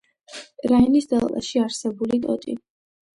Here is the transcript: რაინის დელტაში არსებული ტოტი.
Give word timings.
რაინის 0.71 1.07
დელტაში 1.11 1.61
არსებული 1.65 2.17
ტოტი. 2.25 2.57